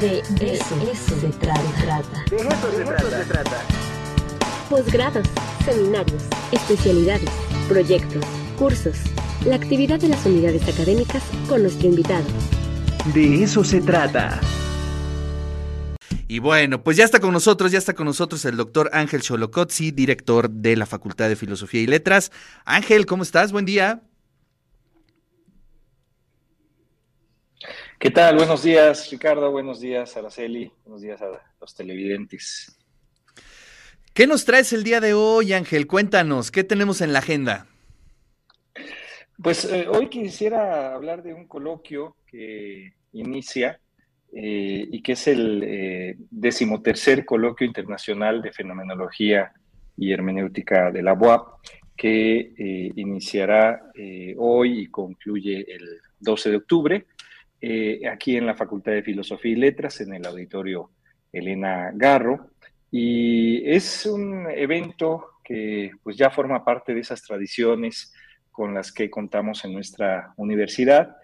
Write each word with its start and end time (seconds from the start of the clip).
De, 0.00 0.18
eso, 0.18 1.18
se 1.18 1.28
trata. 1.38 2.24
De 2.28 2.36
eso, 2.36 2.70
se, 2.70 3.24
trata. 3.24 3.62
Posgrados, 4.68 5.26
seminarios, 5.64 6.22
especialidades, 6.52 7.30
proyectos, 7.66 8.22
cursos, 8.58 8.98
la 9.46 9.56
actividad 9.56 9.98
de 9.98 10.08
las 10.08 10.26
unidades 10.26 10.68
académicas 10.68 11.22
con 11.48 11.62
nuestro 11.62 11.88
invitado. 11.88 12.26
De 13.14 13.42
eso 13.42 13.64
se 13.64 13.80
trata. 13.80 14.38
Y 16.28 16.40
bueno, 16.40 16.82
pues 16.82 16.98
ya 16.98 17.04
está 17.04 17.18
con 17.18 17.32
nosotros, 17.32 17.72
ya 17.72 17.78
está 17.78 17.94
con 17.94 18.04
nosotros 18.04 18.44
el 18.44 18.58
doctor 18.58 18.90
Ángel 18.92 19.22
Cholocotzi, 19.22 19.92
director 19.92 20.50
de 20.50 20.76
la 20.76 20.84
Facultad 20.84 21.30
de 21.30 21.36
Filosofía 21.36 21.80
y 21.80 21.86
Letras. 21.86 22.32
Ángel, 22.66 23.06
¿cómo 23.06 23.22
estás? 23.22 23.50
Buen 23.50 23.64
día. 23.64 24.02
¿Qué 27.98 28.10
tal? 28.10 28.36
Buenos 28.36 28.62
días, 28.62 29.10
Ricardo. 29.10 29.50
Buenos 29.50 29.80
días, 29.80 30.14
Araceli. 30.18 30.70
Buenos 30.84 31.00
días 31.00 31.22
a 31.22 31.28
los 31.58 31.74
televidentes. 31.74 32.76
¿Qué 34.12 34.26
nos 34.26 34.44
traes 34.44 34.74
el 34.74 34.84
día 34.84 35.00
de 35.00 35.14
hoy, 35.14 35.54
Ángel? 35.54 35.86
Cuéntanos, 35.86 36.50
¿qué 36.50 36.62
tenemos 36.62 37.00
en 37.00 37.14
la 37.14 37.20
agenda? 37.20 37.66
Pues 39.42 39.64
eh, 39.64 39.86
hoy 39.88 40.10
quisiera 40.10 40.94
hablar 40.94 41.22
de 41.22 41.32
un 41.32 41.46
coloquio 41.46 42.16
que 42.26 42.92
inicia 43.12 43.80
eh, 44.30 44.86
y 44.92 45.02
que 45.02 45.12
es 45.12 45.26
el 45.26 45.62
eh, 45.64 46.16
decimotercer 46.30 47.24
coloquio 47.24 47.66
internacional 47.66 48.42
de 48.42 48.52
fenomenología 48.52 49.52
y 49.96 50.12
hermenéutica 50.12 50.90
de 50.90 51.02
la 51.02 51.14
UAP, 51.14 51.60
que 51.96 52.52
iniciará 52.94 53.90
hoy 54.36 54.80
y 54.80 54.86
concluye 54.88 55.64
el 55.66 55.98
12 56.20 56.50
de 56.50 56.56
octubre 56.56 57.06
eh, 57.60 58.00
aquí 58.08 58.36
en 58.36 58.46
la 58.46 58.54
Facultad 58.54 58.92
de 58.92 59.02
Filosofía 59.02 59.52
y 59.52 59.56
Letras, 59.56 60.00
en 60.00 60.14
el 60.14 60.26
auditorio 60.26 60.90
Elena 61.32 61.90
Garro. 61.94 62.50
Y 62.90 63.68
es 63.68 64.06
un 64.06 64.46
evento 64.50 65.36
que 65.44 65.90
pues 66.02 66.16
ya 66.16 66.30
forma 66.30 66.64
parte 66.64 66.94
de 66.94 67.00
esas 67.00 67.22
tradiciones 67.22 68.12
con 68.50 68.74
las 68.74 68.90
que 68.90 69.10
contamos 69.10 69.64
en 69.64 69.72
nuestra 69.72 70.32
universidad. 70.36 71.16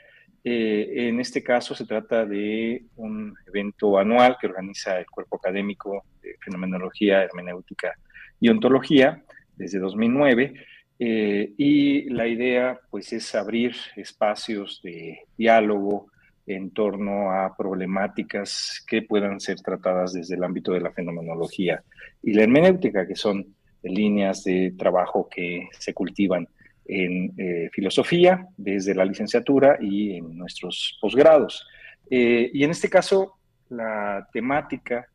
Eh, 0.45 1.09
en 1.09 1.21
este 1.21 1.43
caso 1.43 1.75
se 1.75 1.87
trata 1.87 2.27
de 2.27 2.85
un 2.97 3.35
evento 3.47 3.99
anual 3.99 4.37
que 4.41 4.49
organiza 4.49 4.99
el 4.99 5.07
Cuerpo 5.07 5.37
Académico 5.37 6.05
de 6.21 6.37
Fenomenología, 6.41 7.23
Hermenéutica 7.23 7.95
y 8.41 8.49
Ontología 8.49 9.23
desde 9.57 9.79
2009. 9.79 10.55
Eh, 10.99 11.55
y 11.57 12.11
la 12.11 12.29
idea 12.29 12.79
pues 12.91 13.13
es 13.13 13.35
abrir 13.35 13.75
espacios 13.97 14.81
de 14.85 15.21
diálogo, 15.37 16.13
en 16.47 16.71
torno 16.71 17.31
a 17.31 17.57
problemáticas 17.57 18.85
que 18.87 19.03
puedan 19.03 19.41
ser 19.41 19.61
tratadas 19.61 20.13
desde 20.13 20.35
el 20.35 20.45
ámbito 20.45 20.73
de 20.73 20.81
la 20.81 20.93
fenomenología 20.93 21.83
y 22.23 22.33
la 22.33 22.43
hermenéutica, 22.43 23.07
que 23.07 23.17
son 23.17 23.55
líneas 23.83 24.45
de 24.45 24.75
trabajo 24.77 25.29
que 25.29 25.69
se 25.79 25.95
cultivan 25.95 26.49
en 26.85 27.33
eh, 27.39 27.71
filosofía 27.73 28.47
desde 28.57 28.95
la 28.95 29.05
licenciatura 29.05 29.79
y 29.81 30.17
en 30.17 30.37
nuestros 30.37 30.99
posgrados. 31.01 31.67
Eh, 32.11 32.51
y 32.53 32.65
en 32.65 32.71
este 32.71 32.89
caso, 32.89 33.39
la 33.69 34.29
temática 34.33 35.07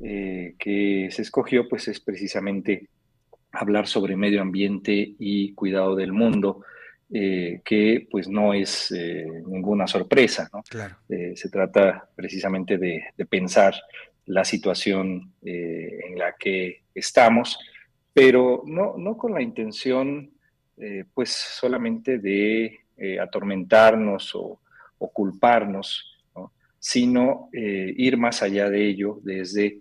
eh, 0.00 0.54
que 0.58 1.08
se 1.10 1.22
escogió 1.22 1.68
pues 1.68 1.88
es 1.88 2.00
precisamente 2.00 2.88
hablar 3.52 3.86
sobre 3.86 4.16
medio 4.16 4.42
ambiente 4.42 5.14
y 5.18 5.54
cuidado 5.54 5.94
del 5.94 6.12
mundo, 6.12 6.62
eh, 7.16 7.60
que 7.64 8.08
pues 8.10 8.26
no 8.26 8.52
es 8.52 8.90
eh, 8.90 9.24
ninguna 9.46 9.86
sorpresa. 9.86 10.50
¿no? 10.52 10.64
Eh, 11.08 11.34
se 11.36 11.48
trata 11.48 12.08
precisamente 12.12 12.76
de, 12.76 13.04
pensar 13.30 13.72
la 14.26 14.44
situación 14.44 15.32
en 15.40 16.18
la 16.18 16.34
que 16.36 16.82
estamos, 16.92 17.56
pero 18.12 18.64
no, 18.66 18.96
no 18.98 19.16
con 19.16 19.32
la 19.32 19.42
intención 19.42 20.32
pues 21.12 21.30
solamente 21.30 22.18
de 22.18 22.80
atormentarnos 23.20 24.34
o, 24.34 24.60
o 24.98 25.12
culparnos, 25.12 26.20
sino 26.80 27.48
ir 27.52 28.16
más 28.16 28.42
allá 28.42 28.68
de 28.70 28.88
ello 28.88 29.20
desde 29.22 29.80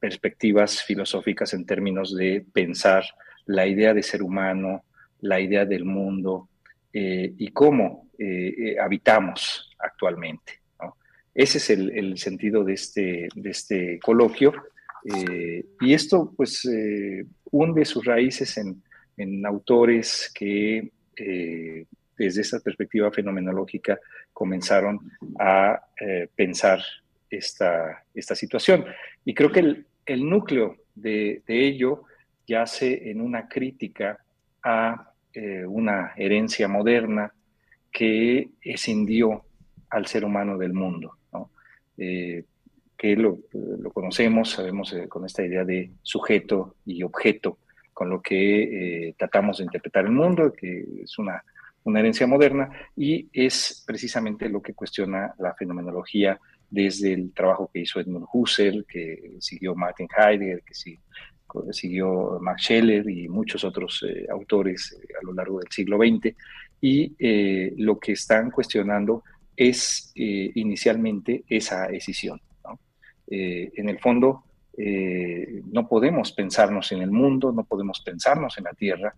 perspectivas 0.00 0.82
filosóficas 0.82 1.52
en 1.52 1.66
términos 1.66 2.16
de 2.16 2.46
pensar 2.54 3.04
la 3.44 3.66
idea 3.66 3.92
de 3.92 4.02
ser 4.02 4.22
humano, 4.22 4.84
la 5.22 5.40
idea 5.40 5.64
del 5.64 5.84
mundo 5.84 6.48
eh, 6.92 7.32
y 7.38 7.48
cómo 7.48 8.10
eh, 8.18 8.54
eh, 8.56 8.78
habitamos 8.78 9.70
actualmente. 9.78 10.60
Ese 11.34 11.56
es 11.58 11.70
el, 11.70 12.18
sentido 12.18 12.62
de 12.62 12.74
este, 12.74 13.28
de 13.34 13.50
este 13.50 13.98
coloquio. 14.00 14.52
y 15.80 15.94
esto 15.94 16.30
pues 16.36 16.68
hunde 17.50 17.86
sus 17.86 18.04
raíces 18.04 18.58
en, 18.58 18.82
autores 19.46 20.30
que 20.34 20.90
desde 22.18 22.40
esta 22.42 22.60
perspectiva 22.60 23.10
fenomenológica 23.10 23.98
comenzaron 24.32 24.98
a 25.38 25.80
pensar 26.36 26.80
esta, 27.30 28.04
esta 28.14 28.34
situación. 28.34 28.84
Y 29.24 29.32
creo 29.32 29.50
que 29.50 29.84
el, 30.04 30.28
núcleo 30.28 30.76
de, 30.94 31.42
de 31.46 31.66
ello 31.66 32.04
yace 32.46 33.10
en 33.10 33.22
una 33.22 33.48
crítica 33.48 34.22
a 34.62 35.11
eh, 35.34 35.64
una 35.66 36.12
herencia 36.16 36.68
moderna 36.68 37.32
que 37.90 38.50
escindió 38.60 39.44
al 39.90 40.06
ser 40.06 40.24
humano 40.24 40.58
del 40.58 40.72
mundo, 40.72 41.16
eh, 41.96 42.44
que 42.96 43.16
lo, 43.16 43.38
conocemos, 43.92 44.50
sabemos 44.50 44.92
eh, 44.92 45.08
con 45.08 45.24
esta 45.26 45.44
idea 45.44 45.64
de 45.64 45.90
sujeto 46.02 46.76
y 46.86 47.02
objeto, 47.02 47.58
con 47.92 48.08
lo 48.08 48.20
que 48.22 49.14
tratamos 49.18 49.58
de 49.58 49.64
interpretar 49.64 50.04
el 50.04 50.12
mundo, 50.12 50.52
que 50.52 50.84
es 51.02 51.18
una, 51.18 51.42
una 51.84 52.00
herencia 52.00 52.26
moderna, 52.26 52.70
y 52.96 53.28
es 53.32 53.84
precisamente 53.86 54.48
lo 54.48 54.62
que 54.62 54.74
cuestiona 54.74 55.34
la 55.38 55.54
fenomenología 55.54 56.38
desde 56.70 57.12
el 57.12 57.32
trabajo 57.34 57.70
que 57.72 57.80
hizo 57.80 58.00
Edmund 58.00 58.26
Husserl, 58.32 58.86
que 58.86 59.36
siguió 59.40 59.74
Martin 59.74 60.08
Heidegger, 60.16 60.62
que 60.62 60.74
siguió 61.70 62.38
Max 62.40 62.62
Scheller 62.62 63.08
y 63.08 63.28
muchos 63.28 63.64
otros 63.64 64.04
eh, 64.08 64.26
autores 64.30 64.98
eh, 65.00 65.14
a 65.20 65.24
lo 65.24 65.32
largo 65.32 65.58
del 65.60 65.70
siglo 65.70 65.98
XX, 65.98 66.34
y 66.80 67.14
eh, 67.18 67.74
lo 67.76 67.98
que 67.98 68.12
están 68.12 68.50
cuestionando 68.50 69.22
es 69.54 70.10
inicialmente 70.14 71.44
esa 71.46 71.86
decisión. 71.86 72.40
en 73.28 73.88
el 73.88 73.98
fondo, 73.98 74.44
no 74.76 75.86
podemos 75.88 76.32
pensarnos 76.32 76.90
en 76.90 77.02
el 77.02 77.10
mundo, 77.10 77.52
no 77.52 77.62
podemos 77.64 78.00
pensarnos 78.00 78.56
en 78.58 78.64
la 78.64 78.72
Tierra, 78.72 79.14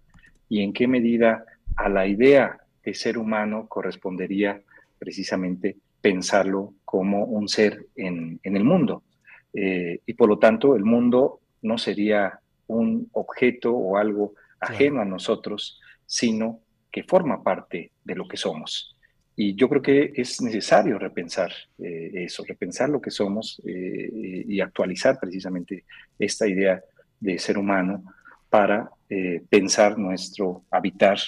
y 0.49 0.61
en 0.61 0.73
qué 0.73 0.87
medida 0.89 1.45
a 1.77 1.89
la 1.89 2.07
idea 2.07 2.59
de 2.85 2.95
ser 2.95 3.17
humano 3.17 3.67
correspondería 3.69 4.61
precisamente 4.99 5.77
pensarlo 6.01 6.75
como 6.85 7.25
un 7.25 7.49
ser 7.49 7.87
en, 7.95 8.41
en 8.43 8.57
el 8.57 8.65
mundo. 8.65 9.05
y 9.53 10.13
por 10.15 10.29
lo 10.29 10.39
tanto, 10.39 10.75
el 10.75 10.85
mundo 10.85 11.41
no 11.65 11.79
sería 11.79 12.39
un 12.67 13.09
objeto 13.13 13.73
o 13.73 13.97
algo 13.97 14.35
ajeno 14.61 15.01
a 15.01 15.05
nosotros, 15.05 15.81
sino 16.07 16.61
que 16.93 17.03
forma 17.03 17.43
parte 17.43 17.91
de 18.05 18.15
lo 18.15 18.29
que 18.29 18.37
somos. 18.37 18.95
Y 19.35 19.57
yo 19.57 19.69
creo 19.69 19.83
que 19.83 20.13
es 20.15 20.41
necesario 20.41 20.99
repensar 20.99 21.53
eh, 21.79 22.11
eso, 22.15 22.45
repensar 22.47 22.89
lo 22.89 23.01
que 23.01 23.11
somos 23.11 23.61
eh, 23.67 24.45
y 24.47 24.61
actualizar 24.61 25.19
precisamente 25.19 25.85
esta 26.19 26.47
idea 26.47 26.81
de 27.19 27.39
ser 27.39 27.59
humano 27.59 28.05
para 28.49 28.91
eh, 29.09 29.43
pensar 29.49 29.99
nuestro 29.99 30.65
habitar 30.71 31.19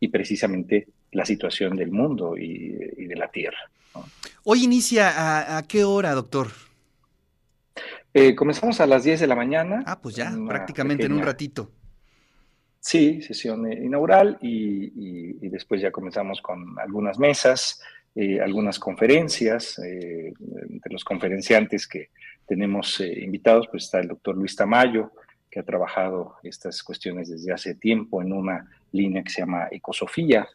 y 0.00 0.08
precisamente 0.08 0.88
la 1.12 1.24
situación 1.24 1.76
del 1.76 1.92
mundo 1.92 2.36
y, 2.36 2.72
de 3.06 3.16
la 3.16 3.30
Tierra. 3.30 3.58
Hoy 4.42 4.64
inicia 4.64 5.58
a 5.58 5.62
qué 5.64 5.84
hora, 5.84 6.12
doctor? 6.12 6.48
Eh, 8.14 8.34
comenzamos 8.34 8.78
a 8.80 8.86
las 8.86 9.04
10 9.04 9.20
de 9.20 9.26
la 9.26 9.34
mañana. 9.34 9.82
Ah, 9.86 9.98
pues 10.00 10.14
ya, 10.14 10.32
prácticamente 10.46 11.06
en 11.06 11.12
un 11.12 11.22
ratito. 11.22 11.70
Sí, 12.78 13.22
sesión 13.22 13.70
eh, 13.70 13.80
inaugural 13.82 14.38
y, 14.42 15.48
después 15.48 15.80
ya 15.80 15.90
comenzamos 15.90 16.40
con 16.40 16.78
algunas 16.78 17.18
mesas, 17.18 17.80
eh, 18.14 18.40
algunas 18.40 18.78
conferencias. 18.78 19.78
entre 19.78 20.92
los 20.92 21.04
conferenciantes 21.04 21.86
que 21.86 22.10
tenemos 22.46 23.00
invitados, 23.00 23.68
pues 23.70 23.84
está 23.84 24.00
el 24.00 24.08
doctor 24.08 24.36
Luis 24.36 24.56
Tamayo, 24.56 25.12
que 25.50 25.60
ha 25.60 25.62
trabajado 25.62 26.36
estas 26.42 26.82
cuestiones 26.82 27.28
desde 27.28 27.52
hace 27.52 27.74
tiempo 27.74 28.20
en 28.20 28.32
una 28.32 28.66
línea 28.92 29.22
que 29.22 29.30
se 29.30 29.42
llama 29.42 29.68
Ecosofía. 29.70 30.48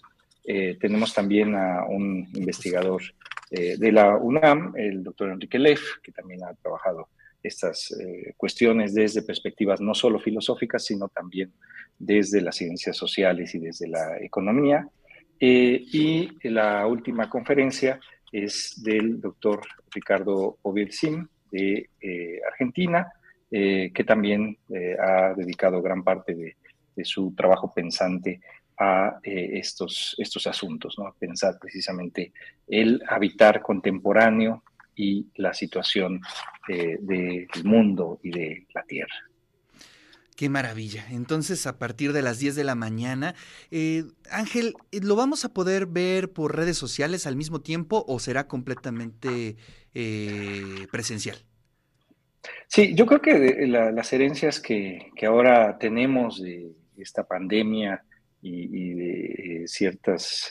tenemos 0.80 1.14
también 1.14 1.56
a 1.56 1.86
un 1.86 2.28
investigador 2.34 3.02
de 3.50 3.92
la 3.92 4.18
UNAM, 4.18 4.74
el 4.76 5.04
doctor 5.04 5.30
Enrique 5.30 5.60
Leff, 5.60 6.00
que 6.04 6.12
también 6.12 6.44
ha 6.44 6.54
trabajado 6.56 7.10
estas 7.48 7.92
eh, 7.92 8.34
cuestiones 8.38 8.94
desde 8.94 9.22
perspectivas 9.22 9.82
no 9.82 9.94
solo 9.94 10.20
filosóficas, 10.20 10.86
sino 10.86 11.08
también 11.10 11.52
desde 11.98 12.42
las 12.42 12.56
ciencias 12.56 12.96
sociales 12.96 13.54
y 13.56 13.60
desde 13.60 13.88
la 13.88 14.18
economía. 14.22 14.88
Eh, 15.40 15.84
y 15.92 16.50
la 16.50 16.86
última 16.88 17.30
conferencia 17.30 18.00
es 18.32 18.82
del 18.84 19.20
doctor 19.22 19.62
Ricardo 19.92 20.58
Ovilsim 20.64 21.28
de 21.52 21.90
eh, 22.02 22.40
Argentina, 22.48 23.12
que 23.50 24.04
también 24.06 24.58
ha 25.02 25.34
dedicado 25.34 25.82
gran 25.82 26.04
parte 26.04 26.36
de, 26.36 27.06
su 27.06 27.34
trabajo 27.34 27.72
pensante 27.74 28.42
a 28.78 29.20
estos, 29.24 30.16
estos 30.18 30.48
asuntos, 30.48 31.00
¿no? 31.00 31.16
pensar 31.18 31.58
precisamente 31.58 32.34
el 32.68 33.02
habitar 33.08 33.62
contemporáneo 33.62 34.64
y 34.98 35.28
la 35.36 35.54
situación 35.54 36.20
del 36.68 37.48
mundo 37.64 38.20
y 38.24 38.32
de 38.32 38.68
la 38.74 38.84
Tierra. 38.84 39.16
Qué 40.38 40.50
maravilla. 40.50 41.04
Entonces, 41.10 41.66
a 41.66 41.80
partir 41.80 42.14
de 42.14 42.22
las 42.22 42.38
10 42.38 42.56
de 42.56 42.64
la 42.64 42.76
mañana, 42.76 43.34
eh, 43.72 44.04
Ángel, 44.30 44.76
eh, 44.92 45.00
¿lo 45.02 45.16
vamos 45.16 45.46
a 45.46 45.50
poder 45.50 45.88
ver 45.88 46.32
por 46.32 46.56
redes 46.56 46.78
sociales 46.78 47.26
al 47.26 47.36
mismo 47.36 47.62
tiempo 47.62 48.06
o 48.08 48.20
será 48.20 48.48
completamente 48.48 49.56
eh, 49.96 50.88
presencial? 50.92 51.38
Sí, 52.68 52.94
yo 52.94 53.08
creo 53.08 53.20
que 53.20 53.66
las 53.66 54.14
herencias 54.14 54.60
que, 54.60 55.12
ahora 55.26 55.80
tenemos 55.80 56.40
de 56.40 56.72
esta 56.98 57.28
pandemia 57.28 58.04
y, 58.42 58.94
de 58.94 59.64
ciertas, 59.68 60.50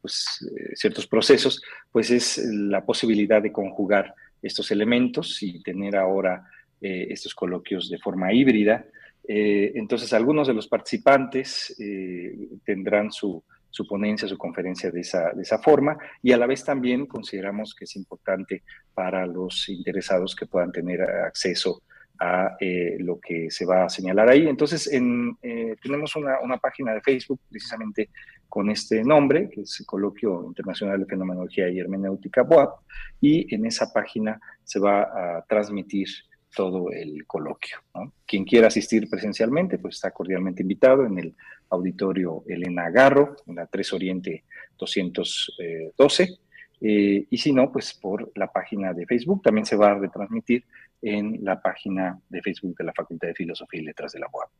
pues, 0.00 0.26
ciertos 0.74 1.06
procesos, 1.06 1.62
pues 1.90 2.10
es 2.10 2.38
la 2.38 2.84
posibilidad 2.84 3.40
de 3.40 3.52
conjugar 3.52 4.14
estos 4.42 4.70
elementos 4.70 5.42
y 5.42 5.62
tener 5.62 5.96
ahora 5.96 6.44
estos 6.80 7.34
coloquios 7.34 7.88
de 7.88 7.98
forma 7.98 8.32
híbrida. 8.32 8.84
Eh, 9.30 9.72
entonces, 9.74 10.14
algunos 10.14 10.48
de 10.48 10.54
los 10.54 10.68
participantes 10.68 11.76
eh, 11.78 12.48
tendrán 12.64 13.12
su, 13.12 13.44
ponencia, 13.86 14.26
su 14.26 14.38
conferencia 14.38 14.90
de 14.90 15.00
esa, 15.00 15.32
de 15.32 15.42
esa 15.42 15.58
forma 15.58 15.98
y 16.22 16.32
a 16.32 16.38
la 16.38 16.46
vez 16.46 16.64
también 16.64 17.06
consideramos 17.06 17.74
que 17.74 17.84
es 17.84 17.94
importante 17.94 18.64
para 18.94 19.26
los 19.26 19.68
interesados 19.68 20.34
que 20.34 20.46
puedan 20.46 20.72
tener 20.72 21.02
acceso 21.02 21.82
a 22.18 22.56
eh, 22.60 22.96
lo 22.98 23.20
que 23.20 23.50
se 23.50 23.64
va 23.64 23.84
a 23.84 23.88
señalar 23.88 24.28
ahí. 24.28 24.48
Entonces, 24.48 24.88
tenemos 24.90 26.16
una, 26.16 26.40
una, 26.40 26.56
página 26.58 26.92
de 26.94 27.00
Facebook 27.00 27.40
precisamente 27.48 28.10
con 28.48 28.70
este 28.70 29.04
nombre, 29.04 29.48
que 29.50 29.62
es 29.62 29.82
Coloquio 29.86 30.44
Internacional 30.46 31.00
de 31.00 31.06
Fenomenología 31.06 31.68
y 31.68 31.78
Hermenéutica 31.78 32.42
BOAP, 32.42 32.80
y 33.20 33.54
en 33.54 33.66
esa 33.66 33.92
página 33.92 34.40
se 34.64 34.80
va 34.80 35.02
a 35.02 35.44
transmitir 35.48 36.08
todo 36.54 36.90
el 36.90 37.26
coloquio. 37.26 37.78
Quien 38.26 38.44
quiera 38.44 38.68
asistir 38.68 39.08
presencialmente, 39.08 39.78
pues 39.78 39.96
está 39.96 40.10
cordialmente 40.10 40.62
invitado 40.62 41.04
en 41.04 41.18
el 41.18 41.36
auditorio 41.70 42.42
Elena 42.46 42.90
Garro, 42.90 43.36
en 43.46 43.56
la 43.56 43.66
3 43.66 43.92
Oriente 43.92 44.44
212. 44.78 46.38
Eh, 46.80 47.26
y 47.28 47.38
si 47.38 47.52
no, 47.52 47.72
pues 47.72 47.94
por 47.94 48.30
la 48.34 48.52
página 48.52 48.92
de 48.92 49.06
Facebook. 49.06 49.42
También 49.42 49.66
se 49.66 49.76
va 49.76 49.90
a 49.90 49.94
retransmitir 49.94 50.64
en 51.02 51.44
la 51.44 51.60
página 51.60 52.20
de 52.28 52.42
Facebook 52.42 52.76
de 52.76 52.84
la 52.84 52.92
Facultad 52.92 53.28
de 53.28 53.34
Filosofía 53.34 53.80
y 53.80 53.84
Letras 53.84 54.12
de 54.12 54.20
la 54.20 54.28
UAP. 54.32 54.50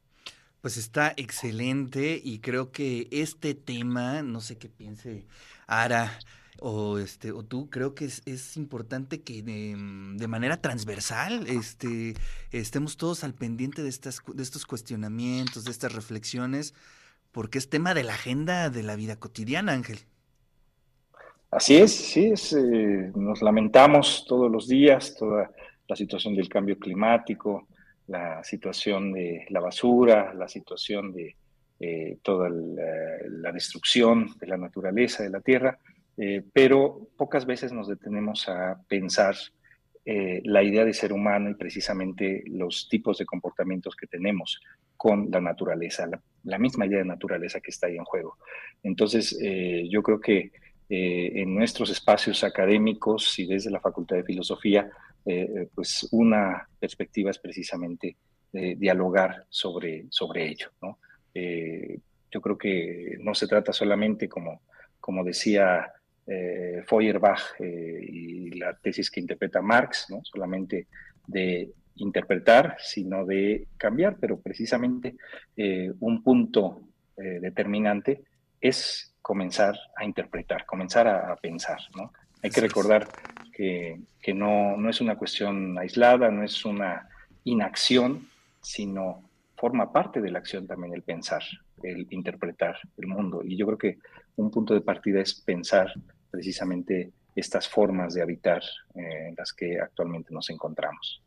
Pues 0.60 0.76
está 0.76 1.12
excelente 1.16 2.20
y 2.22 2.40
creo 2.40 2.72
que 2.72 3.06
este 3.12 3.54
tema, 3.54 4.22
no 4.22 4.40
sé 4.40 4.58
qué 4.58 4.68
piense 4.68 5.26
Ara, 5.68 6.18
o 6.60 6.98
este 6.98 7.30
o 7.30 7.44
tú 7.44 7.70
creo 7.70 7.94
que 7.94 8.04
es, 8.06 8.56
importante 8.56 9.22
que 9.22 9.42
de, 9.42 9.76
de, 10.16 10.28
manera 10.28 10.60
transversal 10.60 11.46
este 11.46 12.14
estemos 12.50 12.96
todos 12.96 13.22
al 13.22 13.34
pendiente 13.34 13.82
de 13.82 13.88
estas 13.88 14.20
de 14.34 14.42
estos 14.42 14.66
cuestionamientos 14.66 15.64
de 15.64 15.70
estas 15.70 15.92
reflexiones 15.92 16.74
porque 17.30 17.58
es 17.58 17.70
tema 17.70 17.94
de 17.94 18.02
la 18.02 18.14
agenda 18.14 18.70
de 18.70 18.82
la 18.82 18.96
vida 18.96 19.16
cotidiana 19.16 19.72
Ángel 19.72 20.00
así 21.50 21.76
es 21.76 21.94
sí 21.94 22.30
es 22.30 22.52
eh, 22.52 23.10
nos 23.14 23.40
lamentamos 23.42 24.24
todos 24.28 24.50
los 24.50 24.68
días 24.68 25.14
toda 25.16 25.50
la 25.86 25.96
situación 25.96 26.34
del 26.34 26.48
cambio 26.48 26.78
climático 26.78 27.68
la 28.06 28.44
situación 28.44 29.12
de 29.12 29.46
la 29.48 29.60
basura 29.60 30.34
la 30.34 30.48
situación 30.48 31.12
de 31.12 31.36
eh, 31.80 32.18
toda 32.22 32.50
la 32.50 33.52
destrucción 33.52 34.34
de 34.38 34.46
la 34.46 34.56
naturaleza 34.56 35.22
de 35.22 35.30
la 35.30 35.40
tierra 35.40 35.78
eh, 36.18 36.42
pero 36.52 37.08
pocas 37.16 37.46
veces 37.46 37.72
nos 37.72 37.88
detenemos 37.88 38.48
a 38.48 38.80
pensar 38.88 39.34
la 40.44 40.62
idea 40.62 40.86
de 40.86 40.94
ser 40.94 41.12
humano 41.12 41.50
y 41.50 41.54
precisamente 41.54 42.42
los 42.46 42.88
tipos 42.88 43.18
de 43.18 43.26
comportamientos 43.26 43.94
que 43.94 44.06
tenemos 44.06 44.58
con 44.96 45.30
la 45.30 45.38
naturaleza, 45.38 46.08
la, 46.44 46.58
misma 46.58 46.86
idea 46.86 47.00
de 47.00 47.04
naturaleza 47.04 47.60
que 47.60 47.70
está 47.70 47.88
ahí 47.88 47.96
en 47.98 48.06
juego. 48.06 48.38
Entonces, 48.82 49.38
yo 49.90 50.02
creo 50.02 50.18
que 50.18 50.50
en 50.90 51.54
nuestros 51.54 51.90
espacios 51.90 52.42
académicos 52.44 53.38
y 53.38 53.46
desde 53.46 53.70
la 53.70 53.80
Facultad 53.80 54.16
de 54.16 54.24
Filosofía, 54.24 54.90
pues 55.74 56.08
una 56.12 56.66
perspectiva 56.80 57.30
es 57.30 57.38
precisamente 57.38 58.16
dialogar 58.52 59.44
sobre, 59.50 60.06
sobre 60.08 60.48
ello. 60.48 60.70
yo 61.34 62.40
creo 62.40 62.56
que 62.56 63.16
no 63.20 63.34
se 63.34 63.46
trata 63.46 63.72
solamente, 63.72 64.28
como, 64.28 64.62
como 64.98 65.22
decía 65.24 65.92
eh, 66.28 66.82
Feuerbach 66.86 67.58
eh, 67.58 68.06
y 68.06 68.50
la 68.50 68.76
tesis 68.76 69.10
que 69.10 69.20
interpreta 69.20 69.62
Marx, 69.62 70.06
no 70.10 70.20
solamente 70.22 70.86
de 71.26 71.72
interpretar, 71.96 72.76
sino 72.78 73.24
de 73.24 73.68
cambiar, 73.76 74.18
pero 74.20 74.38
precisamente 74.38 75.16
eh, 75.56 75.90
un 76.00 76.22
punto 76.22 76.82
eh, 77.16 77.40
determinante 77.40 78.22
es 78.60 79.14
comenzar 79.28 79.78
a 79.94 80.06
interpretar, 80.06 80.64
comenzar 80.64 81.06
a, 81.06 81.36
pensar. 81.36 81.78
¿no? 81.94 82.10
Hay 82.42 82.48
que 82.48 82.62
recordar 82.62 83.06
que, 83.52 84.00
que 84.22 84.32
no, 84.32 84.74
no 84.78 84.88
es 84.88 85.02
una 85.02 85.18
cuestión 85.18 85.76
aislada, 85.76 86.30
no 86.30 86.42
es 86.42 86.64
una 86.64 87.06
inacción, 87.44 88.26
sino 88.62 89.28
forma 89.54 89.92
parte 89.92 90.22
de 90.22 90.30
la 90.30 90.38
acción 90.38 90.66
también 90.66 90.94
el 90.94 91.02
pensar, 91.02 91.42
el 91.82 92.06
interpretar 92.08 92.78
el 92.96 93.06
mundo. 93.06 93.42
Y 93.44 93.58
yo 93.58 93.66
creo 93.66 93.76
que 93.76 93.98
un 94.36 94.50
punto 94.50 94.72
de 94.72 94.80
partida 94.80 95.20
es 95.20 95.34
pensar 95.34 95.92
precisamente 96.30 97.12
estas 97.36 97.68
formas 97.68 98.14
de 98.14 98.22
habitar 98.22 98.62
eh, 98.94 99.28
en 99.28 99.34
las 99.36 99.52
que 99.52 99.78
actualmente 99.78 100.32
nos 100.32 100.48
encontramos. 100.48 101.22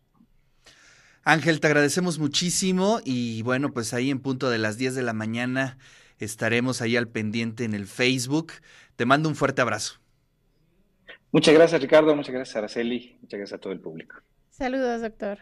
Ángel, 1.23 1.59
te 1.59 1.67
agradecemos 1.67 2.17
muchísimo 2.17 2.99
y 3.05 3.43
bueno, 3.43 3.71
pues 3.71 3.93
ahí 3.93 4.09
en 4.09 4.21
punto 4.21 4.49
de 4.49 4.57
las 4.57 4.79
10 4.79 4.95
de 4.95 5.03
la 5.03 5.13
mañana 5.13 5.77
estaremos 6.25 6.81
ahí 6.81 6.97
al 6.97 7.07
pendiente 7.07 7.63
en 7.63 7.73
el 7.73 7.87
Facebook. 7.87 8.53
Te 8.95 9.05
mando 9.05 9.29
un 9.29 9.35
fuerte 9.35 9.61
abrazo. 9.61 9.99
Muchas 11.31 11.53
gracias 11.53 11.81
Ricardo, 11.81 12.15
muchas 12.15 12.33
gracias 12.33 12.55
Araceli, 12.57 13.17
muchas 13.21 13.37
gracias 13.39 13.57
a 13.57 13.61
todo 13.61 13.71
el 13.71 13.79
público. 13.79 14.17
Saludos 14.49 15.01
doctor. 15.01 15.39